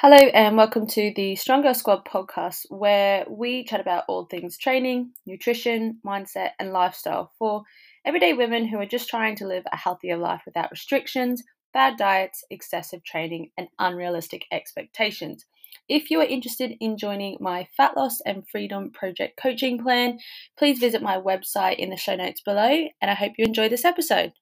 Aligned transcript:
Hello, 0.00 0.16
and 0.16 0.56
welcome 0.56 0.86
to 0.86 1.12
the 1.16 1.34
Strong 1.34 1.62
Girl 1.62 1.74
Squad 1.74 2.04
podcast, 2.04 2.66
where 2.68 3.26
we 3.28 3.64
chat 3.64 3.80
about 3.80 4.04
all 4.06 4.26
things 4.26 4.56
training, 4.56 5.10
nutrition, 5.26 5.98
mindset, 6.06 6.50
and 6.60 6.72
lifestyle 6.72 7.32
for 7.36 7.64
everyday 8.04 8.32
women 8.32 8.64
who 8.64 8.78
are 8.78 8.86
just 8.86 9.08
trying 9.08 9.34
to 9.34 9.46
live 9.48 9.64
a 9.72 9.76
healthier 9.76 10.16
life 10.16 10.42
without 10.46 10.70
restrictions, 10.70 11.42
bad 11.74 11.96
diets, 11.96 12.44
excessive 12.48 13.02
training, 13.02 13.50
and 13.58 13.66
unrealistic 13.80 14.44
expectations. 14.52 15.46
If 15.88 16.12
you 16.12 16.20
are 16.20 16.24
interested 16.26 16.74
in 16.78 16.96
joining 16.96 17.36
my 17.40 17.66
Fat 17.76 17.96
Loss 17.96 18.20
and 18.24 18.48
Freedom 18.48 18.92
Project 18.92 19.36
coaching 19.36 19.82
plan, 19.82 20.20
please 20.56 20.78
visit 20.78 21.02
my 21.02 21.16
website 21.16 21.80
in 21.80 21.90
the 21.90 21.96
show 21.96 22.14
notes 22.14 22.40
below, 22.40 22.86
and 23.02 23.10
I 23.10 23.14
hope 23.14 23.32
you 23.36 23.44
enjoy 23.44 23.68
this 23.68 23.84
episode. 23.84 24.32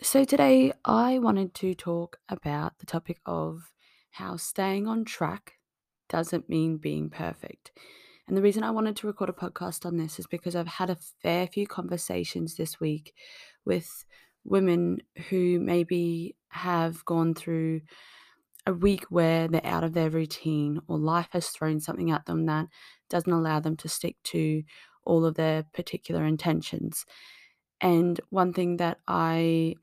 So, 0.00 0.24
today 0.24 0.72
I 0.84 1.18
wanted 1.18 1.54
to 1.54 1.74
talk 1.74 2.18
about 2.28 2.78
the 2.78 2.86
topic 2.86 3.18
of 3.26 3.72
how 4.16 4.36
staying 4.36 4.86
on 4.86 5.04
track 5.04 5.54
doesn't 6.08 6.48
mean 6.48 6.76
being 6.78 7.10
perfect. 7.10 7.72
And 8.26 8.36
the 8.36 8.42
reason 8.42 8.64
I 8.64 8.70
wanted 8.70 8.96
to 8.96 9.06
record 9.06 9.28
a 9.28 9.32
podcast 9.32 9.86
on 9.86 9.96
this 9.96 10.18
is 10.18 10.26
because 10.26 10.56
I've 10.56 10.66
had 10.66 10.90
a 10.90 10.98
fair 11.22 11.46
few 11.46 11.66
conversations 11.66 12.56
this 12.56 12.80
week 12.80 13.14
with 13.64 14.04
women 14.44 14.98
who 15.28 15.60
maybe 15.60 16.34
have 16.48 17.04
gone 17.04 17.34
through 17.34 17.82
a 18.66 18.72
week 18.72 19.04
where 19.10 19.46
they're 19.46 19.64
out 19.64 19.84
of 19.84 19.92
their 19.92 20.10
routine 20.10 20.80
or 20.88 20.98
life 20.98 21.28
has 21.30 21.48
thrown 21.48 21.78
something 21.78 22.10
at 22.10 22.26
them 22.26 22.46
that 22.46 22.66
doesn't 23.08 23.32
allow 23.32 23.60
them 23.60 23.76
to 23.76 23.88
stick 23.88 24.16
to 24.24 24.62
all 25.04 25.24
of 25.24 25.36
their 25.36 25.64
particular 25.72 26.24
intentions. 26.24 27.04
And 27.80 28.20
one 28.30 28.52
thing 28.52 28.78
that 28.78 28.98
I 29.06 29.76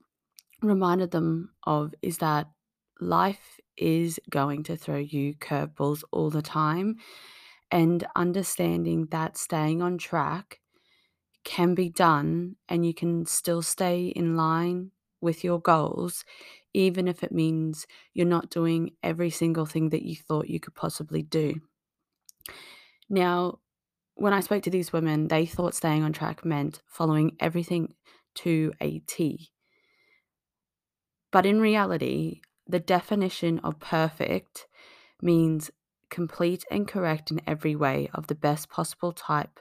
reminded 0.61 1.11
them 1.11 1.51
of 1.65 1.93
is 2.01 2.17
that 2.17 2.47
life 3.03 3.59
is 3.77 4.19
going 4.29 4.63
to 4.63 4.77
throw 4.77 4.97
you 4.97 5.35
curveballs 5.35 6.03
all 6.11 6.29
the 6.29 6.41
time. 6.41 6.97
And 7.71 8.05
understanding 8.15 9.07
that 9.11 9.37
staying 9.37 9.81
on 9.81 9.97
track 9.97 10.59
can 11.43 11.73
be 11.73 11.89
done 11.89 12.55
and 12.69 12.85
you 12.85 12.93
can 12.93 13.25
still 13.25 13.61
stay 13.61 14.07
in 14.07 14.35
line 14.37 14.91
with 15.21 15.43
your 15.43 15.59
goals, 15.59 16.23
even 16.73 17.07
if 17.07 17.23
it 17.23 17.31
means 17.31 17.87
you're 18.13 18.27
not 18.27 18.49
doing 18.49 18.91
every 19.01 19.29
single 19.29 19.65
thing 19.65 19.89
that 19.89 20.03
you 20.03 20.15
thought 20.15 20.49
you 20.49 20.59
could 20.59 20.75
possibly 20.75 21.23
do. 21.23 21.55
Now, 23.09 23.59
when 24.15 24.33
I 24.33 24.41
spoke 24.41 24.63
to 24.63 24.69
these 24.69 24.93
women, 24.93 25.27
they 25.27 25.45
thought 25.45 25.73
staying 25.73 26.03
on 26.03 26.13
track 26.13 26.45
meant 26.45 26.81
following 26.85 27.35
everything 27.39 27.95
to 28.35 28.73
a 28.79 28.99
T. 28.99 29.49
But 31.31 31.45
in 31.45 31.59
reality, 31.59 32.41
the 32.67 32.79
definition 32.79 33.59
of 33.59 33.79
perfect 33.79 34.67
means 35.21 35.71
complete 36.09 36.63
and 36.69 36.87
correct 36.87 37.31
in 37.31 37.41
every 37.47 37.75
way 37.75 38.09
of 38.13 38.27
the 38.27 38.35
best 38.35 38.69
possible 38.69 39.11
type 39.11 39.59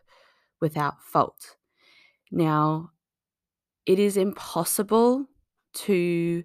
without 0.60 1.02
fault. 1.02 1.56
Now, 2.30 2.90
it 3.86 3.98
is 3.98 4.16
impossible 4.16 5.26
to 5.74 6.44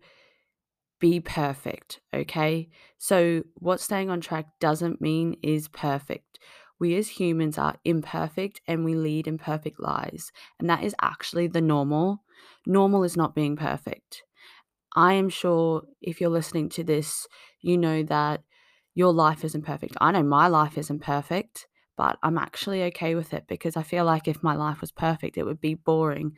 be 1.00 1.20
perfect, 1.20 2.00
okay? 2.14 2.70
So, 2.98 3.44
what 3.56 3.80
staying 3.80 4.10
on 4.10 4.22
track 4.22 4.48
doesn't 4.60 5.02
mean 5.02 5.38
is 5.44 5.68
perfect. 5.68 6.40
We 6.80 6.96
as 6.96 7.08
humans 7.08 7.58
are 7.58 7.78
imperfect 7.86 8.62
and 8.68 8.86
we 8.86 8.96
lead 8.96 9.28
imperfect 9.28 9.80
lives. 9.80 10.32
And 10.60 10.70
that 10.70 10.84
is 10.84 10.96
actually 11.02 11.48
the 11.48 11.62
normal. 11.62 12.24
Normal 12.66 13.04
is 13.04 13.18
not 13.18 13.36
being 13.36 13.56
perfect. 13.56 14.24
I 14.98 15.14
am 15.14 15.30
sure 15.30 15.84
if 16.02 16.20
you're 16.20 16.32
listening 16.32 16.70
to 16.70 16.84
this, 16.84 17.28
you 17.62 17.78
know 17.78 18.02
that 18.02 18.42
your 18.96 19.14
life 19.14 19.46
isn't 19.46 19.62
perfect. 19.62 19.96
I 20.02 20.12
know 20.12 20.24
my 20.24 20.48
life 20.48 20.76
isn't 20.76 21.04
perfect, 21.04 21.68
but 21.96 22.18
I'm 22.24 22.40
actually 22.40 22.82
okay 22.86 23.14
with 23.14 23.32
it 23.32 23.46
because 23.48 23.78
I 23.78 23.84
feel 23.84 24.06
like 24.06 24.28
if 24.28 24.42
my 24.42 24.56
life 24.56 24.82
was 24.82 24.92
perfect, 24.92 25.38
it 25.38 25.44
would 25.44 25.62
be 25.62 25.76
boring 25.76 26.32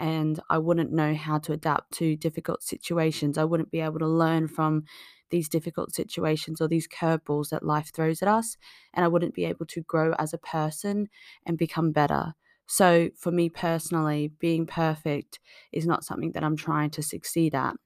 and 0.00 0.40
I 0.50 0.58
wouldn't 0.58 0.90
know 0.90 1.14
how 1.14 1.38
to 1.38 1.52
adapt 1.52 1.92
to 1.98 2.16
difficult 2.16 2.64
situations. 2.64 3.38
I 3.38 3.44
wouldn't 3.44 3.70
be 3.70 3.78
able 3.78 4.00
to 4.00 4.08
learn 4.08 4.48
from 4.48 4.86
these 5.30 5.48
difficult 5.48 5.94
situations 5.94 6.60
or 6.60 6.66
these 6.66 6.88
curveballs 6.88 7.50
that 7.50 7.62
life 7.62 7.92
throws 7.94 8.22
at 8.22 8.28
us, 8.28 8.56
and 8.92 9.04
I 9.04 9.08
wouldn't 9.08 9.34
be 9.34 9.44
able 9.44 9.66
to 9.66 9.82
grow 9.82 10.14
as 10.18 10.32
a 10.32 10.38
person 10.38 11.08
and 11.46 11.56
become 11.56 11.92
better. 11.92 12.34
So, 12.66 13.10
for 13.16 13.30
me 13.30 13.50
personally, 13.50 14.32
being 14.40 14.66
perfect 14.66 15.38
is 15.70 15.86
not 15.86 16.04
something 16.04 16.32
that 16.32 16.42
I'm 16.42 16.56
trying 16.56 16.90
to 16.90 17.02
succeed 17.02 17.54
at 17.54 17.76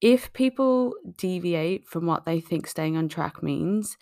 if 0.00 0.32
people 0.32 0.94
deviate 1.16 1.86
from 1.86 2.06
what 2.06 2.24
they 2.24 2.40
think 2.40 2.66
staying 2.66 2.96
on 2.96 3.08
track 3.08 3.42
means, 3.42 3.96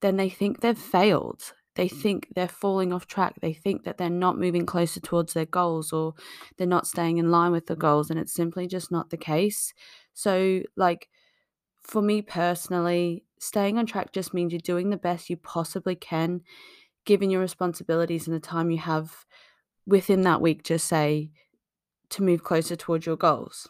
then 0.00 0.16
they 0.16 0.28
think 0.28 0.60
they've 0.60 0.78
failed. 0.78 1.52
They 1.76 1.88
think 1.88 2.28
they're 2.34 2.48
falling 2.48 2.92
off 2.92 3.06
track. 3.06 3.36
They 3.40 3.52
think 3.52 3.84
that 3.84 3.96
they're 3.96 4.10
not 4.10 4.38
moving 4.38 4.66
closer 4.66 5.00
towards 5.00 5.32
their 5.32 5.46
goals 5.46 5.92
or 5.92 6.14
they're 6.56 6.66
not 6.66 6.86
staying 6.86 7.18
in 7.18 7.30
line 7.30 7.52
with 7.52 7.66
the 7.66 7.76
goals. 7.76 8.10
And 8.10 8.18
it's 8.18 8.34
simply 8.34 8.66
just 8.66 8.90
not 8.90 9.10
the 9.10 9.16
case. 9.16 9.72
So, 10.12 10.62
like, 10.76 11.08
for 11.82 12.02
me 12.02 12.22
personally, 12.22 13.24
staying 13.38 13.78
on 13.78 13.86
track 13.86 14.12
just 14.12 14.34
means 14.34 14.52
you're 14.52 14.60
doing 14.60 14.90
the 14.90 14.96
best 14.96 15.30
you 15.30 15.36
possibly 15.36 15.94
can, 15.94 16.42
given 17.04 17.30
your 17.30 17.40
responsibilities 17.40 18.26
and 18.26 18.36
the 18.36 18.40
time 18.40 18.70
you 18.70 18.78
have 18.78 19.24
within 19.86 20.22
that 20.22 20.40
week, 20.40 20.62
just 20.62 20.86
say, 20.86 21.30
to 22.10 22.22
move 22.22 22.42
closer 22.42 22.76
towards 22.76 23.06
your 23.06 23.16
goals. 23.16 23.68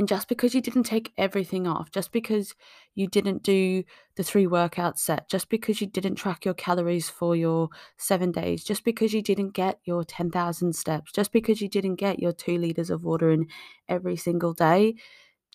And 0.00 0.08
just 0.08 0.28
because 0.28 0.54
you 0.54 0.62
didn't 0.62 0.84
take 0.84 1.12
everything 1.18 1.66
off, 1.66 1.90
just 1.90 2.10
because 2.10 2.54
you 2.94 3.06
didn't 3.06 3.42
do 3.42 3.84
the 4.16 4.22
three 4.22 4.46
workout 4.46 4.98
set, 4.98 5.28
just 5.28 5.50
because 5.50 5.82
you 5.82 5.86
didn't 5.86 6.14
track 6.14 6.46
your 6.46 6.54
calories 6.54 7.10
for 7.10 7.36
your 7.36 7.68
seven 7.98 8.32
days, 8.32 8.64
just 8.64 8.82
because 8.82 9.12
you 9.12 9.20
didn't 9.20 9.50
get 9.50 9.78
your 9.84 10.02
10,000 10.02 10.74
steps, 10.74 11.12
just 11.12 11.32
because 11.32 11.60
you 11.60 11.68
didn't 11.68 11.96
get 11.96 12.18
your 12.18 12.32
two 12.32 12.56
liters 12.56 12.88
of 12.88 13.04
water 13.04 13.30
in 13.30 13.46
every 13.90 14.16
single 14.16 14.54
day, 14.54 14.94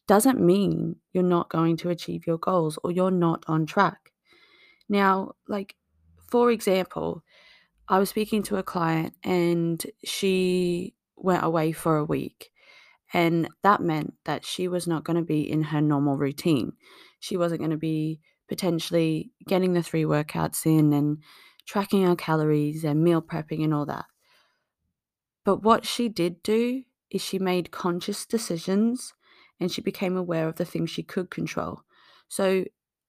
doesn't 0.05 0.39
mean 0.39 0.97
you're 1.11 1.23
not 1.23 1.50
going 1.50 1.75
to 1.78 1.89
achieve 1.89 2.28
your 2.28 2.38
goals 2.38 2.78
or 2.84 2.91
you're 2.91 3.09
not 3.09 3.44
on 3.47 3.66
track. 3.66 4.13
Now, 4.88 5.31
like, 5.47 5.75
for 6.29 6.51
example, 6.51 7.23
I 7.89 7.97
was 7.97 8.09
speaking 8.09 8.44
to 8.44 8.57
a 8.57 8.63
client 8.63 9.16
and 9.23 9.84
she 10.03 10.94
went 11.16 11.44
away 11.44 11.72
for 11.72 11.97
a 11.97 12.05
week 12.05 12.51
and 13.16 13.48
that 13.64 13.80
meant 13.80 14.14
that 14.26 14.46
she 14.46 14.68
was 14.68 14.88
not 14.88 15.06
going 15.06 15.16
to 15.16 15.24
be 15.24 15.50
in 15.50 15.64
her 15.64 15.80
normal 15.80 16.18
routine. 16.18 16.74
She 17.22 17.38
wasn't 17.38 17.62
going 17.62 17.72
to 17.72 17.78
be 17.78 18.20
potentially 18.50 19.31
getting 19.48 19.72
the 19.72 19.81
three 19.81 20.03
workouts 20.03 20.66
in 20.66 20.92
and 20.92 21.20
tracking 21.66 22.03
her 22.03 22.18
calories 22.18 22.84
and 22.84 23.02
meal 23.02 23.22
prepping 23.22 23.64
and 23.64 23.74
all 23.74 23.86
that. 23.86 24.03
But 25.46 25.64
what 25.64 25.86
she 25.86 26.09
did 26.09 26.44
do 26.44 26.84
is 27.09 27.22
she 27.22 27.40
made 27.40 27.72
conscious 27.72 28.26
decisions 28.26 29.14
and 29.62 29.72
she 29.72 29.80
became 29.80 30.18
aware 30.18 30.50
of 30.50 30.58
the 30.58 30.66
things 30.66 30.90
she 30.90 31.02
could 31.02 31.32
control. 31.32 31.84
So 32.28 32.66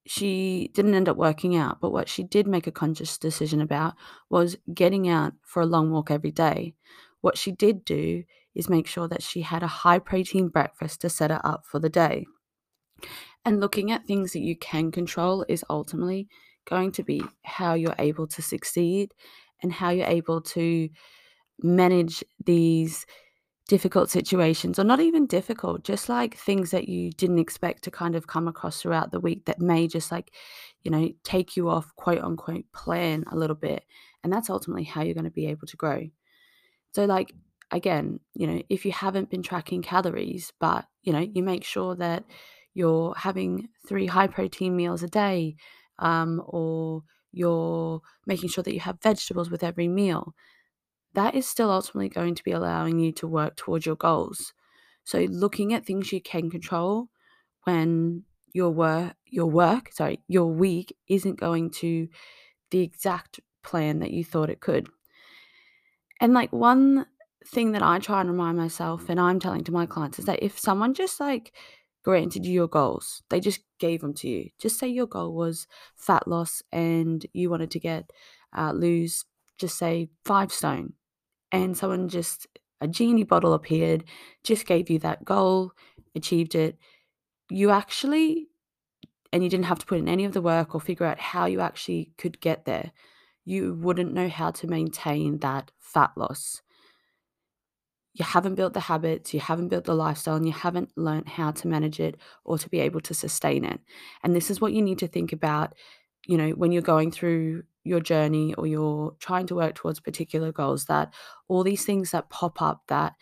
she 0.06 0.71
didn't 0.73 0.94
end 0.94 1.09
up 1.09 1.17
working 1.17 1.56
out, 1.56 1.81
but 1.81 1.91
what 1.91 2.09
she 2.09 2.23
did 2.23 2.47
make 2.47 2.69
a 2.69 2.73
conscious 2.73 3.19
decision 3.19 3.61
about 3.61 3.94
was 4.31 4.56
getting 4.73 5.09
out 5.09 5.33
for 5.43 5.62
a 5.62 5.67
long 5.67 5.91
walk 5.91 6.12
every 6.12 6.31
day. 6.31 6.75
What 7.23 7.37
she 7.37 7.50
did 7.50 7.84
do 7.84 8.23
is 8.56 8.69
make 8.69 8.87
sure 8.87 9.06
that 9.06 9.22
she 9.22 9.43
had 9.43 9.62
a 9.62 9.69
high 9.69 9.99
protein 9.99 10.49
breakfast 10.49 11.00
to 11.03 11.09
set 11.09 11.31
her 11.31 11.41
up 11.44 11.65
for 11.65 11.78
the 11.78 11.91
day. 11.91 12.27
And 13.44 13.61
looking 13.61 13.93
at 13.93 14.06
things 14.06 14.33
that 14.33 14.41
you 14.41 14.56
can 14.56 14.91
control 14.91 15.44
is 15.49 15.65
ultimately 15.71 16.28
going 16.65 16.91
to 16.93 17.05
be 17.05 17.22
how 17.44 17.75
you're 17.75 17.94
able 17.99 18.27
to 18.27 18.43
succeed 18.43 19.12
and 19.62 19.72
how 19.72 19.91
you're 19.91 20.06
able 20.06 20.41
to 20.41 20.89
manage 21.62 22.25
these 22.44 23.06
difficult 23.69 24.11
situations, 24.11 24.78
or 24.78 24.84
not 24.84 25.00
even 25.00 25.27
difficult, 25.27 25.84
just 25.84 26.09
like 26.09 26.37
things 26.37 26.71
that 26.71 26.88
you 26.88 27.11
didn't 27.12 27.38
expect 27.38 27.83
to 27.84 27.91
kind 27.91 28.15
of 28.15 28.27
come 28.27 28.49
across 28.49 28.81
throughout 28.81 29.11
the 29.11 29.21
week 29.21 29.44
that 29.44 29.61
may 29.61 29.88
just 29.88 30.12
like, 30.12 30.32
you 30.82 30.91
know, 30.91 31.11
take 31.25 31.56
you 31.56 31.69
off 31.69 31.94
quote 31.97 32.23
unquote 32.23 32.64
plan 32.73 33.25
a 33.31 33.37
little 33.37 33.56
bit. 33.56 33.85
And 34.23 34.32
that's 34.32 34.50
ultimately 34.50 34.85
how 34.85 35.02
you're 35.02 35.14
going 35.14 35.25
to 35.25 35.31
be 35.31 35.47
able 35.47 35.67
to 35.67 35.76
grow. 35.76 36.06
So, 36.93 37.05
like, 37.05 37.32
again, 37.70 38.20
you 38.34 38.46
know, 38.46 38.62
if 38.68 38.84
you 38.84 38.92
haven't 38.92 39.30
been 39.30 39.42
tracking 39.42 39.82
calories, 39.82 40.52
but, 40.60 40.86
you 41.02 41.12
know, 41.12 41.20
you 41.20 41.42
make 41.42 41.64
sure 41.64 41.94
that 41.96 42.24
you're 42.74 43.14
having 43.14 43.68
three 43.88 44.06
high 44.06 44.26
protein 44.26 44.76
meals 44.76 45.02
a 45.02 45.08
day, 45.08 45.56
um, 45.98 46.42
or 46.46 47.02
you're 47.32 48.00
making 48.26 48.48
sure 48.48 48.62
that 48.64 48.74
you 48.74 48.80
have 48.80 49.02
vegetables 49.02 49.50
with 49.50 49.64
every 49.64 49.88
meal, 49.88 50.34
that 51.14 51.34
is 51.34 51.48
still 51.48 51.70
ultimately 51.70 52.08
going 52.08 52.34
to 52.34 52.44
be 52.44 52.52
allowing 52.52 52.98
you 52.98 53.12
to 53.12 53.26
work 53.26 53.56
towards 53.56 53.86
your 53.86 53.96
goals. 53.96 54.52
So 55.04 55.20
looking 55.30 55.72
at 55.72 55.86
things 55.86 56.12
you 56.12 56.20
can 56.20 56.50
control 56.50 57.08
when 57.64 58.24
your 58.52 58.70
work 58.70 59.14
your 59.26 59.46
work, 59.46 59.92
sorry, 59.92 60.20
your 60.28 60.46
week 60.46 60.96
isn't 61.08 61.40
going 61.40 61.70
to 61.70 62.08
the 62.70 62.80
exact 62.80 63.40
plan 63.62 63.98
that 64.00 64.12
you 64.12 64.24
thought 64.24 64.50
it 64.50 64.60
could. 64.60 64.88
And 66.20 66.32
like 66.32 66.52
one 66.52 67.06
thing 67.46 67.72
that 67.72 67.82
I 67.82 67.98
try 67.98 68.20
and 68.20 68.31
remind 68.31 68.58
myself 68.58 69.08
and 69.08 69.20
I'm 69.20 69.40
telling 69.40 69.64
to 69.64 69.72
my 69.72 69.87
clients 69.87 70.19
is 70.19 70.25
that 70.26 70.43
if 70.43 70.58
someone 70.58 70.94
just 70.94 71.20
like 71.20 71.52
granted 72.06 72.46
you 72.46 72.52
your 72.52 72.69
goals. 72.69 73.25
They 73.31 73.40
just 73.40 73.62
gave 73.81 74.00
them 74.00 74.14
to 74.14 74.28
you. 74.28 74.50
Just 74.60 74.78
say 74.78 74.87
your 74.87 75.08
goal 75.08 75.34
was 75.34 75.66
fat 75.96 76.28
loss 76.28 76.62
and 76.70 77.26
you 77.32 77.50
wanted 77.50 77.72
to 77.72 77.81
get 77.81 78.12
uh, 78.56 78.70
lose, 78.70 79.25
just 79.58 79.76
say 79.76 80.08
five 80.25 80.52
stone, 80.52 80.93
and 81.50 81.76
someone 81.76 82.08
just 82.08 82.46
a 82.81 82.87
genie 82.87 83.25
bottle 83.25 83.54
appeared, 83.54 84.04
just 84.44 84.66
gave 84.66 84.88
you 84.88 85.00
that 85.00 85.25
goal, 85.25 85.72
achieved 86.14 86.54
it. 86.54 86.78
You 87.50 87.70
actually, 87.70 88.50
and 89.32 89.42
you 89.42 89.50
didn't 89.50 89.64
have 89.64 89.81
to 89.81 89.87
put 89.87 89.99
in 89.99 90.08
any 90.08 90.25
of 90.25 90.32
the 90.32 90.40
work 90.40 90.76
or 90.76 90.81
figure 90.81 91.06
out 91.06 91.19
how 91.19 91.46
you 91.46 91.60
actually 91.60 92.12
could 92.19 92.40
get 92.40 92.66
there. 92.66 92.92
You 93.44 93.75
wouldn't 93.75 94.14
know 94.14 94.28
how 94.28 94.52
to 94.52 94.69
maintain 94.69 95.40
that 95.40 95.72
fat 95.81 96.12
loss 96.16 96.62
you 98.18 98.24
haven't 98.24 98.54
built 98.54 98.72
the 98.72 98.80
habits, 98.80 99.34
you 99.34 99.40
haven't 99.40 99.68
built 99.68 99.84
the 99.84 99.94
lifestyle, 99.94 100.36
and 100.36 100.46
you 100.46 100.52
haven't 100.52 100.90
learned 100.96 101.28
how 101.28 101.50
to 101.50 101.68
manage 101.68 102.00
it 102.00 102.16
or 102.44 102.58
to 102.58 102.68
be 102.70 102.80
able 102.80 103.00
to 103.02 103.12
sustain 103.12 103.64
it. 103.64 103.78
And 104.22 104.34
this 104.34 104.50
is 104.50 104.60
what 104.60 104.72
you 104.72 104.80
need 104.80 104.98
to 105.00 105.08
think 105.08 105.32
about, 105.32 105.74
you 106.26 106.38
know, 106.38 106.50
when 106.50 106.72
you're 106.72 106.80
going 106.80 107.10
through 107.10 107.64
your 107.84 108.00
journey 108.00 108.54
or 108.54 108.66
you're 108.66 109.14
trying 109.20 109.46
to 109.48 109.54
work 109.54 109.74
towards 109.74 110.00
particular 110.00 110.50
goals, 110.50 110.86
that 110.86 111.12
all 111.48 111.62
these 111.62 111.84
things 111.84 112.10
that 112.12 112.30
pop 112.30 112.62
up 112.62 112.82
that 112.88 113.12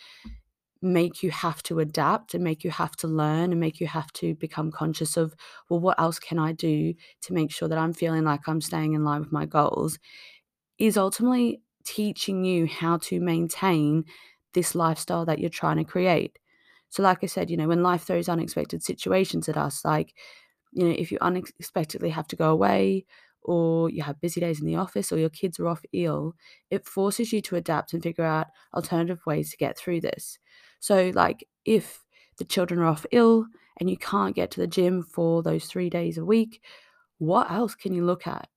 make 0.80 1.22
you 1.22 1.30
have 1.30 1.62
to 1.64 1.80
adapt 1.80 2.34
and 2.34 2.44
make 2.44 2.62
you 2.62 2.70
have 2.70 2.94
to 2.94 3.08
learn 3.08 3.50
and 3.50 3.60
make 3.60 3.80
you 3.80 3.86
have 3.88 4.12
to 4.12 4.34
become 4.36 4.70
conscious 4.70 5.16
of, 5.16 5.34
well, 5.68 5.80
what 5.80 5.98
else 5.98 6.20
can 6.20 6.38
I 6.38 6.52
do 6.52 6.94
to 7.22 7.32
make 7.32 7.50
sure 7.50 7.68
that 7.68 7.78
I'm 7.78 7.94
feeling 7.94 8.22
like 8.22 8.46
I'm 8.46 8.60
staying 8.60 8.92
in 8.92 9.02
line 9.02 9.20
with 9.20 9.32
my 9.32 9.44
goals 9.44 9.98
is 10.78 10.96
ultimately 10.96 11.62
teaching 11.84 12.44
you 12.44 12.66
how 12.66 12.98
to 12.98 13.20
maintain 13.20 14.04
this 14.54 14.74
lifestyle 14.74 15.24
that 15.26 15.38
you're 15.38 15.50
trying 15.50 15.76
to 15.76 15.84
create. 15.84 16.38
So, 16.88 17.02
like 17.02 17.18
I 17.22 17.26
said, 17.26 17.50
you 17.50 17.56
know, 17.56 17.68
when 17.68 17.82
life 17.82 18.04
throws 18.04 18.28
unexpected 18.28 18.82
situations 18.82 19.48
at 19.48 19.56
us, 19.56 19.84
like, 19.84 20.14
you 20.72 20.84
know, 20.84 20.94
if 20.96 21.10
you 21.12 21.18
unexpectedly 21.20 22.10
have 22.10 22.28
to 22.28 22.36
go 22.36 22.50
away 22.50 23.04
or 23.42 23.90
you 23.90 24.02
have 24.02 24.20
busy 24.20 24.40
days 24.40 24.60
in 24.60 24.66
the 24.66 24.76
office 24.76 25.12
or 25.12 25.18
your 25.18 25.28
kids 25.28 25.58
are 25.58 25.68
off 25.68 25.82
ill, 25.92 26.34
it 26.70 26.86
forces 26.86 27.32
you 27.32 27.40
to 27.42 27.56
adapt 27.56 27.92
and 27.92 28.02
figure 28.02 28.24
out 28.24 28.46
alternative 28.74 29.20
ways 29.26 29.50
to 29.50 29.56
get 29.56 29.76
through 29.76 30.00
this. 30.00 30.38
So, 30.80 31.10
like, 31.14 31.46
if 31.64 32.04
the 32.38 32.44
children 32.44 32.80
are 32.80 32.86
off 32.86 33.06
ill 33.10 33.46
and 33.78 33.90
you 33.90 33.96
can't 33.96 34.36
get 34.36 34.50
to 34.52 34.60
the 34.60 34.66
gym 34.66 35.02
for 35.02 35.42
those 35.42 35.66
three 35.66 35.90
days 35.90 36.16
a 36.16 36.24
week, 36.24 36.62
what 37.18 37.50
else 37.50 37.74
can 37.74 37.92
you 37.92 38.04
look 38.04 38.26
at? 38.26 38.48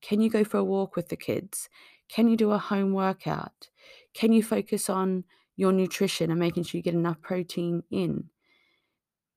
Can 0.00 0.20
you 0.20 0.30
go 0.30 0.44
for 0.44 0.58
a 0.58 0.64
walk 0.64 0.96
with 0.96 1.08
the 1.08 1.16
kids? 1.16 1.68
Can 2.08 2.28
you 2.28 2.36
do 2.36 2.50
a 2.50 2.58
home 2.58 2.92
workout? 2.92 3.68
Can 4.14 4.32
you 4.32 4.42
focus 4.42 4.90
on 4.90 5.24
your 5.56 5.72
nutrition 5.72 6.30
and 6.30 6.40
making 6.40 6.64
sure 6.64 6.78
you 6.78 6.82
get 6.82 6.94
enough 6.94 7.20
protein 7.20 7.82
in 7.90 8.30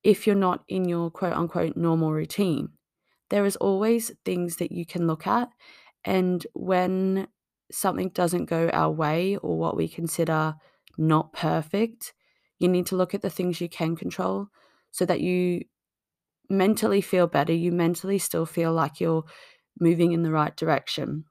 if 0.02 0.26
you're 0.26 0.36
not 0.36 0.64
in 0.68 0.88
your 0.88 1.10
quote 1.10 1.32
unquote 1.32 1.76
normal 1.76 2.12
routine. 2.12 2.70
There 3.30 3.44
is 3.44 3.56
always 3.56 4.12
things 4.24 4.56
that 4.56 4.72
you 4.72 4.86
can 4.86 5.06
look 5.06 5.26
at. 5.26 5.50
And 6.04 6.46
when 6.54 7.28
something 7.70 8.08
doesn't 8.10 8.46
go 8.46 8.68
our 8.70 8.90
way 8.90 9.36
or 9.36 9.58
what 9.58 9.76
we 9.76 9.88
consider 9.88 10.54
not 10.96 11.32
perfect, 11.32 12.14
you 12.58 12.68
need 12.68 12.86
to 12.86 12.96
look 12.96 13.14
at 13.14 13.22
the 13.22 13.30
things 13.30 13.60
you 13.60 13.68
can 13.68 13.96
control 13.96 14.48
so 14.90 15.04
that 15.04 15.20
you 15.20 15.64
mentally 16.48 17.00
feel 17.00 17.26
better. 17.26 17.52
You 17.52 17.72
mentally 17.72 18.18
still 18.18 18.46
feel 18.46 18.72
like 18.72 19.00
you're 19.00 19.24
moving 19.78 20.12
in 20.12 20.22
the 20.22 20.30
right 20.30 20.56
direction. 20.56 21.24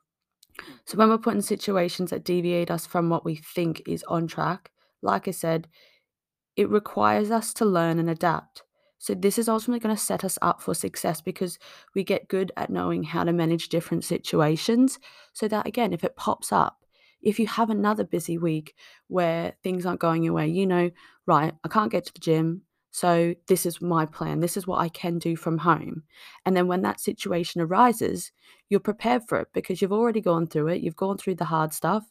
So, 0.85 0.97
when 0.97 1.09
we're 1.09 1.17
put 1.17 1.35
in 1.35 1.41
situations 1.41 2.09
that 2.09 2.23
deviate 2.23 2.71
us 2.71 2.85
from 2.85 3.09
what 3.09 3.25
we 3.25 3.35
think 3.35 3.83
is 3.87 4.03
on 4.07 4.27
track, 4.27 4.71
like 5.01 5.27
I 5.27 5.31
said, 5.31 5.67
it 6.55 6.69
requires 6.69 7.31
us 7.31 7.53
to 7.55 7.65
learn 7.65 7.99
and 7.99 8.09
adapt. 8.09 8.63
So, 8.99 9.13
this 9.13 9.37
is 9.37 9.47
ultimately 9.47 9.79
going 9.79 9.95
to 9.95 10.01
set 10.01 10.23
us 10.23 10.39
up 10.41 10.61
for 10.61 10.73
success 10.73 11.21
because 11.21 11.59
we 11.93 12.03
get 12.03 12.27
good 12.27 12.51
at 12.57 12.71
knowing 12.71 13.03
how 13.03 13.23
to 13.23 13.31
manage 13.31 13.69
different 13.69 14.03
situations. 14.03 14.97
So, 15.33 15.47
that 15.47 15.67
again, 15.67 15.93
if 15.93 16.03
it 16.03 16.15
pops 16.15 16.51
up, 16.51 16.83
if 17.21 17.39
you 17.39 17.47
have 17.47 17.69
another 17.69 18.03
busy 18.03 18.37
week 18.37 18.75
where 19.07 19.53
things 19.63 19.85
aren't 19.85 19.99
going 19.99 20.23
your 20.23 20.33
way, 20.33 20.47
you 20.47 20.65
know, 20.65 20.89
right, 21.27 21.53
I 21.63 21.67
can't 21.67 21.91
get 21.91 22.05
to 22.05 22.13
the 22.13 22.19
gym. 22.19 22.63
So, 22.91 23.35
this 23.47 23.65
is 23.65 23.81
my 23.81 24.05
plan. 24.05 24.39
This 24.39 24.57
is 24.57 24.65
what 24.65 24.79
I 24.79 24.89
can 24.89 25.19
do 25.19 25.35
from 25.35 25.59
home. 25.59 26.03
And 26.45 26.55
then 26.55 26.67
when 26.67 26.81
that 26.81 26.99
situation 26.99 27.61
arises, 27.61 28.31
you're 28.69 28.79
prepared 28.79 29.23
for 29.27 29.39
it 29.39 29.49
because 29.53 29.81
you've 29.81 29.93
already 29.93 30.21
gone 30.21 30.47
through 30.47 30.67
it. 30.69 30.81
You've 30.81 30.95
gone 30.95 31.17
through 31.17 31.35
the 31.35 31.45
hard 31.45 31.73
stuff 31.73 32.05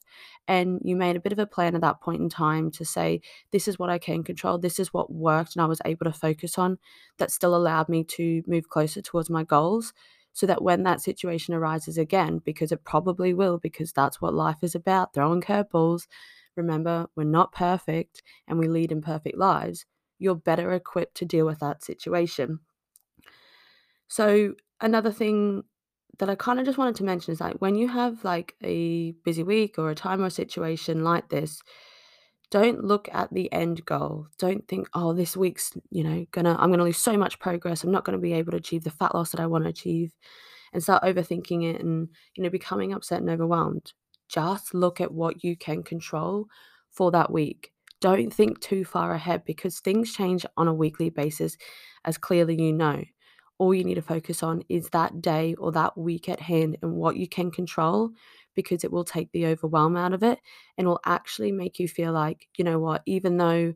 and 0.49 0.81
you 0.83 0.97
made 0.97 1.17
a 1.17 1.21
bit 1.21 1.33
of 1.33 1.39
a 1.39 1.47
plan 1.47 1.75
at 1.75 1.81
that 1.83 2.01
point 2.01 2.23
in 2.23 2.29
time 2.29 2.71
to 2.73 2.85
say, 2.85 3.21
this 3.51 3.69
is 3.69 3.79
what 3.79 3.91
I 3.91 3.99
can 3.99 4.23
control. 4.23 4.59
This 4.59 4.79
is 4.79 4.93
what 4.93 5.13
worked 5.13 5.57
and 5.57 5.63
I 5.63 5.67
was 5.67 5.83
able 5.85 6.05
to 6.05 6.13
focus 6.13 6.57
on 6.59 6.79
that 7.19 7.31
still 7.31 7.55
allowed 7.55 7.89
me 7.89 8.05
to 8.05 8.43
move 8.47 8.69
closer 8.69 9.03
towards 9.03 9.31
my 9.31 9.45
goals. 9.45 9.93
So 10.33 10.47
that 10.47 10.63
when 10.63 10.83
that 10.83 11.01
situation 11.01 11.55
arises 11.55 11.97
again, 11.97 12.43
because 12.45 12.71
it 12.71 12.85
probably 12.85 13.33
will, 13.33 13.57
because 13.57 13.91
that's 13.93 14.21
what 14.21 14.35
life 14.35 14.59
is 14.61 14.75
about 14.75 15.15
throwing 15.15 15.41
curveballs. 15.41 16.07
Remember, 16.57 17.07
we're 17.17 17.25
not 17.25 17.53
perfect 17.53 18.23
and 18.47 18.59
we 18.59 18.69
lead 18.69 18.93
imperfect 18.93 19.39
lives 19.39 19.87
you're 20.19 20.35
better 20.35 20.73
equipped 20.73 21.17
to 21.19 21.25
deal 21.25 21.47
with 21.47 21.61
that 21.61 21.85
situation. 21.85 22.61
So, 24.09 24.55
another 24.81 25.11
thing 25.13 25.65
that 26.19 26.31
I 26.31 26.35
kind 26.35 26.59
of 26.59 26.65
just 26.65 26.79
wanted 26.79 26.97
to 26.97 27.05
mention 27.05 27.33
is 27.33 27.41
like 27.41 27.57
when 27.59 27.75
you 27.75 27.89
have 27.89 28.25
like 28.25 28.55
a 28.63 29.13
busy 29.25 29.43
week 29.43 29.79
or 29.79 29.91
a 29.91 29.95
time 29.95 30.23
or 30.23 30.27
a 30.27 30.31
situation 30.31 31.05
like 31.05 31.29
this, 31.29 31.61
don't 32.51 32.85
look 32.85 33.09
at 33.13 33.33
the 33.35 33.53
end 33.53 33.85
goal. 33.85 34.29
Don't 34.39 34.67
think, 34.69 34.89
oh, 34.95 35.13
this 35.13 35.37
week's, 35.37 35.73
you 35.91 36.05
know, 36.05 36.25
gonna 36.31 36.57
I'm 36.59 36.71
gonna 36.71 36.85
lose 36.85 36.99
so 36.99 37.17
much 37.17 37.39
progress. 37.39 37.85
I'm 37.85 37.91
not 37.91 38.05
gonna 38.05 38.19
be 38.19 38.33
able 38.35 38.53
to 38.53 38.59
achieve 38.59 38.85
the 38.85 38.91
fat 38.91 39.15
loss 39.15 39.33
that 39.33 39.41
I 39.41 39.47
want 39.47 39.65
to 39.65 39.71
achieve 39.71 40.13
and 40.73 40.83
start 40.83 41.03
overthinking 41.03 41.75
it 41.75 41.81
and, 41.81 42.09
you 42.35 42.43
know, 42.43 42.51
becoming 42.51 42.93
upset 42.93 43.21
and 43.21 43.31
overwhelmed. 43.31 43.93
Just 44.29 44.75
look 44.75 45.01
at 45.01 45.13
what 45.13 45.45
you 45.45 45.57
can 45.57 45.83
control 45.83 46.47
for 46.91 47.11
that 47.13 47.31
week 47.31 47.73
don't 48.01 48.33
think 48.33 48.61
too 48.61 48.85
far 48.85 49.13
ahead 49.13 49.45
because 49.45 49.81
things 49.81 50.13
change 50.13 50.45
on 50.57 50.69
a 50.69 50.75
weekly 50.75 51.11
basis, 51.11 51.57
as 52.05 52.19
clearly 52.19 52.61
you 52.61 52.73
know. 52.73 53.03
All 53.59 53.75
you 53.75 53.85
need 53.85 53.95
to 53.95 54.03
focus 54.03 54.43
on 54.43 54.63
is 54.69 54.91
that 54.91 55.23
day 55.23 55.55
or 55.55 55.73
that 55.73 55.97
week 55.97 56.29
at 56.29 56.41
hand 56.41 56.77
and 56.83 56.93
what 56.93 57.17
you 57.17 57.27
can 57.27 57.51
control 57.51 58.11
because 58.55 58.85
it 58.85 58.93
will 58.93 59.05
take 59.05 59.33
the 59.33 59.47
overwhelm 59.47 59.97
out 59.97 60.13
of 60.13 60.23
it 60.23 60.39
and 60.77 60.87
will 60.87 61.01
actually 61.07 61.53
make 61.53 61.79
you 61.79 61.89
feel 61.89 62.13
like, 62.13 62.49
you 62.59 62.65
know 62.65 62.79
what, 62.79 63.03
even 63.07 63.39
though 63.39 63.73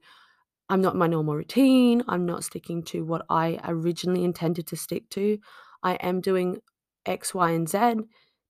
I'm 0.68 0.80
not 0.80 0.96
my 0.96 1.06
normal 1.06 1.34
routine, 1.34 2.02
I'm 2.08 2.26
not 2.26 2.44
sticking 2.44 2.82
to 2.84 3.04
what 3.04 3.24
I 3.28 3.58
originally 3.64 4.22
intended 4.22 4.66
to 4.68 4.76
stick 4.76 5.08
to, 5.10 5.38
I 5.82 5.94
am 5.94 6.20
doing 6.20 6.58
X, 7.06 7.34
Y, 7.34 7.50
and 7.50 7.68
Z 7.68 7.78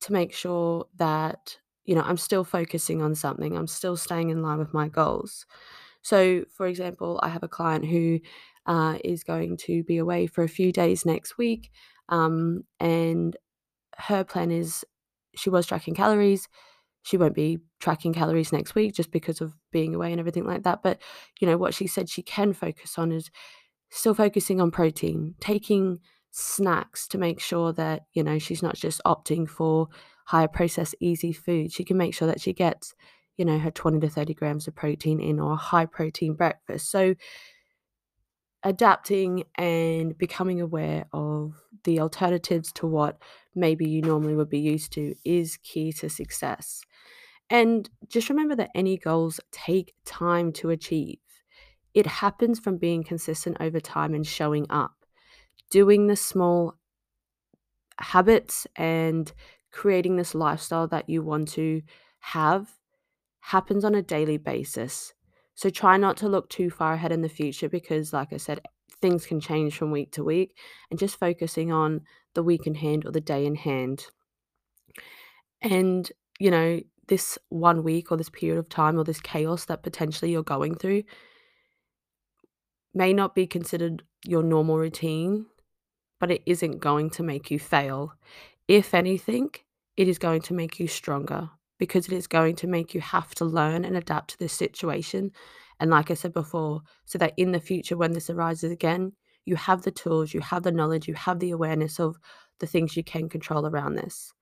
to 0.03 0.13
make 0.13 0.35
sure 0.35 0.87
that 0.97 1.59
you 1.85 1.95
know, 1.95 2.03
I'm 2.03 2.17
still 2.17 2.45
focusing 2.45 3.03
on 3.03 3.15
something. 3.15 3.57
I'm 3.57 3.67
still 3.67 3.97
staying 3.97 4.31
in 4.31 4.43
line 4.43 4.59
with 4.59 4.75
my 4.75 4.89
goals. 4.89 5.47
So, 6.03 6.45
for 6.57 6.67
example, 6.67 7.21
I 7.23 7.29
have 7.29 7.43
a 7.43 7.49
client 7.49 7.85
who 7.87 8.21
uh, 8.67 8.99
is 9.05 9.25
going 9.25 9.57
to 9.59 9.83
be 9.85 9.99
away 9.99 10.27
for 10.27 10.45
a 10.45 10.49
few 10.49 10.73
days 10.73 11.05
next 11.05 11.37
week, 11.37 11.71
um, 12.09 12.65
and 12.79 13.37
her 13.97 14.25
plan 14.25 14.51
is 14.51 14.85
she 15.35 15.51
was 15.51 15.67
tracking 15.67 15.95
calories. 15.95 16.49
She 17.03 17.17
won't 17.17 17.35
be 17.35 17.59
tracking 17.81 18.13
calories 18.13 18.53
next 18.53 18.75
week 18.75 18.95
just 18.95 19.11
because 19.11 19.41
of 19.41 19.55
being 19.73 19.95
away 19.95 20.11
and 20.11 20.21
everything 20.21 20.45
like 20.45 20.65
that. 20.65 20.83
But, 20.83 21.01
you 21.41 21.47
know, 21.47 21.57
what 21.57 21.73
she 21.75 21.87
said 21.87 22.09
she 22.09 22.23
can 22.23 22.53
focus 22.53 22.99
on 22.99 23.11
is 23.11 23.31
still 23.91 24.15
focusing 24.15 24.61
on 24.61 24.71
protein, 24.71 25.35
taking 25.41 26.01
snacks 26.31 27.09
to 27.09 27.19
make 27.19 27.41
sure 27.41 27.73
that, 27.73 28.03
you 28.13 28.23
know, 28.23 28.39
she's 28.39 28.63
not 28.63 28.77
just 28.77 29.01
opting 29.07 29.49
for 29.49 29.89
higher 30.31 30.47
processed 30.47 30.95
easy 31.01 31.33
food, 31.33 31.73
she 31.73 31.83
can 31.83 31.97
make 31.97 32.15
sure 32.15 32.29
that 32.29 32.41
she 32.41 32.53
gets, 32.53 32.95
you 33.37 33.45
know, 33.45 33.59
her 33.59 33.71
20 33.73 33.99
to 33.99 34.09
30 34.09 34.33
grams 34.35 34.69
of 34.69 34.77
protein 34.77 35.19
in 35.19 35.41
or 35.41 35.55
a 35.55 35.57
high 35.57 35.87
protein 35.87 36.35
breakfast. 36.35 36.89
So 36.89 37.17
adapting 38.63 39.43
and 39.57 40.17
becoming 40.17 40.61
aware 40.61 41.07
of 41.13 41.55
the 41.83 41.99
alternatives 41.99 42.71
to 42.75 42.87
what 42.87 43.21
maybe 43.57 43.91
you 43.91 44.03
normally 44.03 44.37
would 44.37 44.49
be 44.49 44.61
used 44.61 44.93
to 44.93 45.17
is 45.25 45.59
key 45.65 45.93
to 45.95 46.09
success. 46.09 46.83
And 47.49 47.91
just 48.09 48.29
remember 48.29 48.55
that 48.55 48.71
any 48.73 48.99
goals 48.99 49.41
take 49.51 49.95
time 50.05 50.53
to 50.53 50.71
achieve. 50.71 51.19
It 51.93 52.07
happens 52.07 52.61
from 52.61 52.77
being 52.77 53.03
consistent 53.03 53.57
over 53.59 53.81
time 53.81 54.15
and 54.15 54.25
showing 54.25 54.67
up, 54.71 54.95
doing 55.73 56.07
the 56.07 56.15
small 56.15 56.75
habits 57.99 58.69
and 58.77 59.33
creating 59.73 60.17
this 60.17 60.35
lifestyle 60.35 60.89
that 60.89 61.09
you 61.09 61.23
want 61.23 61.49
to 61.49 61.83
have 62.21 62.69
happens 63.41 63.85
on 63.85 63.95
a 63.95 64.03
daily 64.03 64.37
basis. 64.37 65.13
So 65.55 65.71
try 65.71 65.97
not 65.97 66.17
to 66.19 66.29
look 66.29 66.49
too 66.49 66.71
far 66.71 66.95
ahead 66.95 67.13
in 67.13 67.23
the 67.23 67.29
future 67.29 67.69
because, 67.69 68.13
like 68.13 68.33
I 68.33 68.37
said, 68.37 68.61
things 69.01 69.27
can 69.27 69.41
change 69.41 69.77
from 69.77 69.91
week 69.91 70.13
to 70.13 70.25
week 70.25 70.57
and 70.91 70.99
just 70.99 71.19
focusing 71.19 71.73
on 71.73 72.03
the 72.35 72.43
week 72.43 72.67
in 72.67 72.75
hand 72.75 73.05
or 73.07 73.13
the 73.13 73.21
day 73.21 73.47
in 73.47 73.55
hand. 73.55 74.07
And, 75.63 76.11
you 76.39 76.51
know, 76.51 76.81
this 77.09 77.39
one 77.49 77.83
week 77.83 78.11
or 78.11 78.17
this 78.17 78.31
period 78.31 78.59
of 78.59 78.69
time 78.69 78.99
or 78.99 79.05
this 79.05 79.21
chaos 79.21 79.65
that 79.67 79.83
potentially 79.83 80.31
you're 80.31 80.43
going 80.43 80.77
through 80.77 81.03
may 82.95 83.13
not 83.13 83.35
be 83.35 83.47
considered 83.47 84.03
your 84.25 84.43
normal 84.43 84.79
routine, 84.79 85.47
but 86.19 86.31
it 86.31 86.43
isn't 86.47 86.79
going 86.79 87.11
to 87.11 87.23
make 87.23 87.51
you 87.51 87.59
fail. 87.59 88.15
If 88.71 88.95
anything, 88.95 89.51
it 89.97 90.07
is 90.07 90.21
going 90.21 90.43
to 90.43 90.55
make 90.55 90.79
you 90.79 90.87
stronger 90.87 91.51
because 91.81 92.07
it 92.07 92.13
is 92.13 92.29
going 92.29 92.55
to 92.55 92.69
make 92.69 92.95
you 92.95 93.01
have 93.01 93.35
to 93.35 93.45
learn 93.45 93.85
and 93.85 93.97
adapt 93.97 94.31
to 94.31 94.39
this 94.39 94.53
situation. 94.53 95.33
And 95.81 95.91
like 95.91 96.09
I 96.09 96.15
said 96.15 96.33
before, 96.33 96.83
so 97.05 97.19
that 97.19 97.33
in 97.37 97.51
the 97.51 97.59
future, 97.59 97.97
when 97.97 98.13
this 98.13 98.31
arises 98.31 98.71
again, 98.71 99.11
you 99.45 99.57
have 99.57 99.83
the 99.83 99.91
tools, 99.91 100.33
you 100.33 100.39
have 100.39 100.63
the 100.63 100.71
knowledge, 100.71 101.09
you 101.09 101.15
have 101.15 101.41
the 101.41 101.51
awareness 101.51 101.99
of 101.99 102.17
the 102.61 102.67
things 102.69 102.97
you 102.97 103.03
can 103.03 103.29
control 103.29 103.67
around 103.67 103.97
this. 103.97 104.33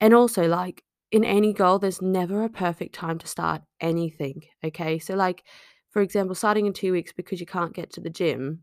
And 0.00 0.14
also, 0.14 0.48
like 0.48 0.82
in 1.12 1.22
any 1.22 1.52
goal, 1.52 1.78
there's 1.78 2.00
never 2.00 2.42
a 2.42 2.48
perfect 2.48 2.94
time 2.94 3.18
to 3.18 3.26
start 3.26 3.60
anything. 3.82 4.44
Okay. 4.64 4.98
So, 4.98 5.14
like, 5.14 5.44
for 5.90 6.00
example, 6.00 6.34
starting 6.34 6.64
in 6.64 6.72
two 6.72 6.92
weeks 6.92 7.12
because 7.12 7.38
you 7.38 7.44
can't 7.44 7.74
get 7.74 7.92
to 7.92 8.00
the 8.00 8.08
gym, 8.08 8.60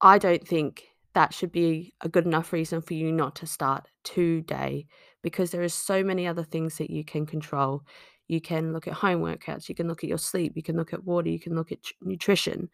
I 0.00 0.18
don't 0.18 0.46
think 0.46 0.84
that 1.14 1.34
should 1.34 1.52
be 1.52 1.94
a 2.00 2.08
good 2.08 2.26
enough 2.26 2.52
reason 2.52 2.82
for 2.82 2.94
you 2.94 3.10
not 3.10 3.34
to 3.36 3.46
start 3.46 3.88
today 4.04 4.86
because 5.22 5.50
there 5.50 5.62
is 5.62 5.74
so 5.74 6.02
many 6.02 6.26
other 6.26 6.44
things 6.44 6.78
that 6.78 6.90
you 6.90 7.04
can 7.04 7.26
control. 7.26 7.82
You 8.28 8.40
can 8.40 8.72
look 8.72 8.86
at 8.86 8.94
home 8.94 9.22
workouts, 9.22 9.68
you 9.68 9.74
can 9.74 9.88
look 9.88 10.04
at 10.04 10.08
your 10.08 10.18
sleep, 10.18 10.52
you 10.54 10.62
can 10.62 10.76
look 10.76 10.92
at 10.92 11.04
water, 11.04 11.28
you 11.28 11.40
can 11.40 11.54
look 11.54 11.72
at 11.72 11.78
nutrition. 12.02 12.68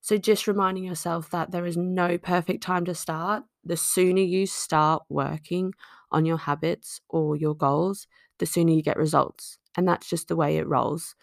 So 0.00 0.16
just 0.16 0.46
reminding 0.46 0.84
yourself 0.84 1.30
that 1.30 1.50
there 1.50 1.66
is 1.66 1.76
no 1.76 2.16
perfect 2.16 2.62
time 2.62 2.86
to 2.86 2.94
start. 2.94 3.44
The 3.64 3.76
sooner 3.76 4.22
you 4.22 4.46
start 4.46 5.02
working 5.10 5.74
on 6.10 6.24
your 6.24 6.38
habits 6.38 7.00
or 7.08 7.36
your 7.36 7.54
goals, 7.54 8.06
the 8.38 8.46
sooner 8.46 8.72
you 8.72 8.82
get 8.82 8.96
results. 8.96 9.58
And 9.76 9.86
that's 9.86 10.08
just 10.08 10.28
the 10.28 10.36
way 10.36 10.56
it 10.56 10.66
rolls. 10.66 11.14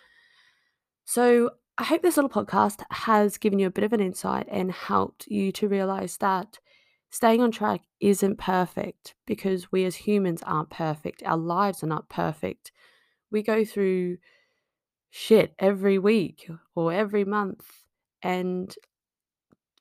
So 1.05 1.51
I 1.79 1.83
hope 1.83 2.01
this 2.01 2.17
little 2.17 2.29
podcast 2.29 2.81
has 2.89 3.37
given 3.37 3.59
you 3.59 3.67
a 3.67 3.71
bit 3.71 3.83
of 3.83 3.93
an 3.93 3.99
insight 3.99 4.47
and 4.49 4.71
helped 4.71 5.27
you 5.27 5.51
to 5.53 5.67
realize 5.67 6.17
that 6.17 6.57
staying 7.11 7.39
on 7.39 7.51
track 7.51 7.81
isn't 7.99 8.39
perfect 8.39 9.13
because 9.27 9.71
we 9.71 9.85
as 9.85 9.95
humans 9.95 10.41
aren't 10.43 10.71
perfect. 10.71 11.21
Our 11.23 11.37
lives 11.37 11.83
are 11.83 11.87
not 11.87 12.09
perfect. 12.09 12.71
We 13.29 13.43
go 13.43 13.63
through 13.63 14.17
shit 15.11 15.53
every 15.59 15.99
week 15.99 16.49
or 16.73 16.91
every 16.91 17.23
month 17.23 17.83
and 18.23 18.73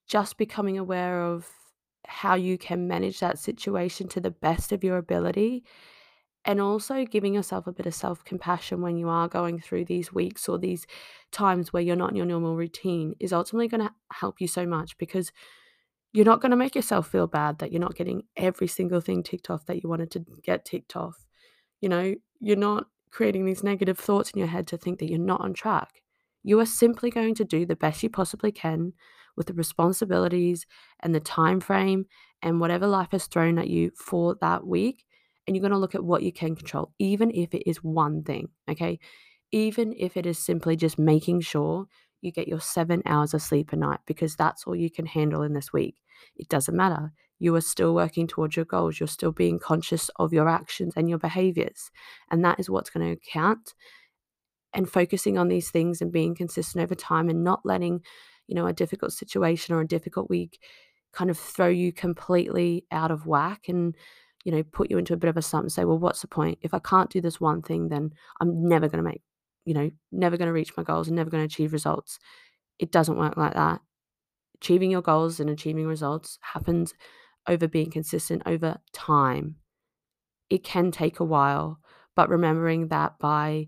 just 0.07 0.37
becoming 0.37 0.77
aware 0.77 1.23
of 1.23 1.49
how 2.07 2.35
you 2.35 2.59
can 2.59 2.87
manage 2.87 3.21
that 3.21 3.39
situation 3.39 4.07
to 4.09 4.21
the 4.21 4.31
best 4.31 4.71
of 4.71 4.85
your 4.85 4.99
ability 4.99 5.65
and 6.47 6.61
also 6.61 7.05
giving 7.05 7.35
yourself 7.35 7.67
a 7.67 7.73
bit 7.73 7.87
of 7.87 7.95
self 7.95 8.25
compassion 8.25 8.81
when 8.81 8.97
you 8.97 9.09
are 9.09 9.29
going 9.29 9.61
through 9.61 9.85
these 9.85 10.13
weeks 10.13 10.49
or 10.49 10.59
these 10.59 10.87
times 11.33 11.73
where 11.73 11.83
you're 11.83 11.97
not 11.97 12.11
in 12.11 12.17
your 12.17 12.25
normal 12.25 12.57
routine 12.57 13.15
is 13.19 13.33
ultimately 13.33 13.69
going 13.69 13.83
to 13.83 13.93
help 14.13 14.41
you 14.41 14.47
so 14.47 14.65
much 14.65 14.97
because 14.97 15.33
you're 16.13 16.25
not 16.25 16.41
going 16.41 16.51
to 16.51 16.57
make 16.57 16.77
yourself 16.77 17.09
feel 17.09 17.27
bad 17.27 17.59
that 17.59 17.73
you're 17.73 17.81
not 17.81 17.97
getting 17.97 18.23
every 18.37 18.69
single 18.69 19.01
thing 19.01 19.23
ticked 19.23 19.51
off 19.51 19.67
that 19.67 19.83
you 19.83 19.89
wanted 19.89 20.11
to 20.13 20.25
get 20.45 20.65
ticked 20.65 20.97
off. 20.97 21.27
You 21.81 21.89
know, 21.89 22.15
you're 22.41 22.57
not 22.57 22.87
creating 23.11 23.45
these 23.45 23.65
negative 23.65 23.99
thoughts 23.99 24.31
in 24.31 24.39
your 24.39 24.49
head 24.49 24.69
to 24.69 24.79
think 24.79 25.01
that 25.01 25.11
you're 25.11 25.19
not 25.19 25.41
on 25.41 25.53
track. 25.53 26.03
You 26.45 26.61
are 26.61 26.67
simply 26.67 27.11
going 27.11 27.35
to 27.35 27.45
do 27.45 27.67
the 27.67 27.77
best 27.77 28.03
you 28.03 28.09
possibly 28.09 28.53
can 28.53 28.93
with 29.37 29.49
the 29.49 29.53
responsibilities 29.53 30.65
and 31.01 31.15
the 31.15 31.21
time 31.21 31.61
frame 31.61 32.07
and 32.41 32.61
whatever 32.61 32.87
life 32.87 33.11
has 33.11 33.27
thrown 33.27 33.59
at 33.59 33.69
you 33.69 33.91
for 33.97 34.37
that 34.41 34.65
week 34.65 35.05
and 35.47 35.55
you're 35.55 35.63
going 35.63 35.73
to 35.73 35.79
look 35.79 35.95
at 35.95 36.05
what 36.05 36.23
you 36.23 36.33
can 36.33 36.57
control, 36.57 36.93
even 36.99 37.31
if 37.31 37.55
it 37.55 37.69
is 37.69 37.83
one 37.83 38.23
thing, 38.23 38.49
okay? 38.69 38.99
Even 39.53 39.95
if 39.97 40.17
it 40.17 40.27
is 40.27 40.39
simply 40.39 40.77
just 40.77 40.99
making 40.99 41.41
sure 41.41 41.87
you 42.21 42.33
get 42.33 42.49
your 42.49 42.61
seven 42.61 43.03
hours 43.07 43.35
of 43.35 43.43
sleep 43.43 43.73
a 43.73 43.77
night 43.77 44.01
because 44.07 44.35
that's 44.35 44.65
all 44.67 44.75
you 44.75 44.91
can 44.91 45.07
handle 45.07 45.43
in 45.43 45.53
this 45.53 45.73
week. 45.73 45.97
It 46.35 46.49
doesn't 46.49 46.77
matter. 46.77 47.13
You 47.39 47.55
are 47.55 47.61
still 47.61 47.95
working 47.95 48.27
towards 48.27 48.57
your 48.57 48.65
goals. 48.65 48.99
You're 48.99 49.07
still 49.07 49.33
being 49.33 49.59
conscious 49.59 50.11
of 50.17 50.33
your 50.33 50.49
actions 50.49 50.95
and 50.97 51.09
your 51.09 51.19
behaviors. 51.19 51.91
And 52.31 52.45
that 52.45 52.59
is 52.59 52.71
what's 52.71 52.91
going 52.91 53.15
to 53.15 53.23
count. 53.31 53.75
And 54.73 54.91
focusing 54.91 55.39
on 55.39 55.49
these 55.49 55.71
things 55.71 56.01
and 56.01 56.11
being 56.11 56.35
consistent 56.35 56.83
over 56.83 56.95
time 56.95 57.29
and 57.29 57.45
not 57.45 57.61
letting, 57.65 58.01
you 58.47 58.55
know, 58.55 58.67
a 58.67 58.73
difficult 58.73 59.13
situation 59.13 59.75
or 59.75 59.81
a 59.81 59.87
difficult 59.87 60.29
week 60.29 60.59
kind 61.13 61.31
of 61.31 61.39
throw 61.39 61.69
you 61.69 61.93
completely 61.93 62.85
out 62.91 63.11
of 63.11 63.27
whack 63.27 63.69
and 63.69 63.97
you 64.47 64.53
know, 64.53 64.63
put 64.63 64.93
you 64.93 64.97
into 64.97 65.13
a 65.13 65.17
bit 65.17 65.29
of 65.29 65.37
a 65.37 65.43
slump 65.43 65.65
and 65.65 65.73
say, 65.73 65.85
well, 65.85 65.99
what's 65.99 66.21
the 66.21 66.29
point? 66.29 66.57
If 66.63 66.73
I 66.73 66.79
can't 66.79 67.11
do 67.11 67.21
this 67.21 67.41
one 67.41 67.63
thing, 67.63 67.89
then 67.89 68.13
I'm 68.41 68.69
never 68.69 68.87
going 68.87 69.03
to 69.03 69.11
make, 69.11 69.23
you 69.65 69.75
know, 69.75 69.91
never 70.13 70.37
going 70.37 70.47
to 70.47 70.53
reach 70.53 70.77
my 70.77 70.85
goals 70.85 71.09
and 71.09 71.17
never 71.17 71.31
going 71.31 71.41
to 71.41 71.53
achieve 71.53 71.73
results. 71.73 72.21
It 72.79 72.93
doesn't 72.93 73.19
work 73.19 73.37
like 73.37 73.55
that. 73.55 73.81
Achieving 74.55 74.93
your 74.93 75.03
goals 75.03 75.41
and 75.41 75.51
achieving 75.51 75.89
results 75.89 76.39
happens 76.43 76.95
over 77.49 77.67
being 77.67 77.91
consistent 77.91 78.43
over 78.47 78.79
time. 78.93 79.57
It 80.49 80.63
can 80.63 80.93
take 80.93 81.19
a 81.19 81.25
while, 81.25 81.81
but 82.15 82.29
remembering 82.29 82.87
that 82.87 83.19
by 83.19 83.67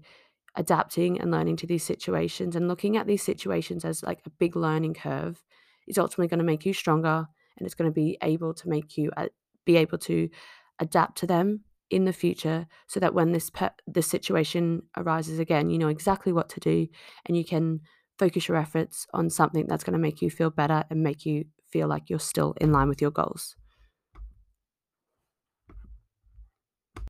adapting 0.55 1.21
and 1.21 1.33
learning 1.33 1.57
to 1.57 1.67
these 1.67 1.83
situations 1.83 2.55
and 2.55 2.69
looking 2.69 2.97
at 2.97 3.09
these 3.09 3.25
situations 3.25 3.85
as 3.85 4.05
like 4.05 4.21
a 4.27 4.31
big 4.31 4.55
learning 4.55 4.95
curve 4.95 5.43
is 5.89 5.99
ultimately 5.99 6.29
going 6.29 6.39
to 6.39 6.45
make 6.45 6.65
you 6.65 6.73
stronger 6.73 7.27
and 7.57 7.67
it's 7.67 7.75
going 7.75 7.91
to 7.91 7.95
be 7.95 8.17
able 8.23 8.55
to 8.55 8.69
make 8.69 8.97
you 8.97 9.11
uh, 9.17 9.27
be 9.69 9.77
able 9.77 9.99
to 9.99 10.31
adapt 10.81 11.19
to 11.19 11.27
them 11.27 11.61
in 11.91 12.05
the 12.05 12.13
future 12.13 12.67
so 12.87 13.01
that 13.01 13.15
when 13.15 13.33
this 13.33 13.51
pe- 13.51 13.71
this 13.87 14.07
situation 14.07 14.83
arises 14.97 15.39
again 15.39 15.71
you 15.71 15.79
know 15.79 15.89
exactly 15.89 16.33
what 16.33 16.49
to 16.49 16.61
do 16.61 16.87
and 17.27 17.37
you 17.37 17.45
can 17.45 17.81
focus 18.19 18.49
your 18.49 18.57
efforts 18.57 19.07
on 19.15 19.31
something 19.31 19.67
that's 19.67 19.85
going 19.85 19.93
to 19.93 19.99
make 19.99 20.21
you 20.21 20.31
feel 20.31 20.51
better 20.51 20.85
and 20.91 21.03
make 21.03 21.25
you 21.25 21.45
feel 21.71 21.89
like 21.89 22.11
you're 22.11 22.19
still 22.19 22.55
in 22.61 22.73
line 22.73 22.89
with 22.89 23.01
your 23.01 23.11
goals 23.11 23.57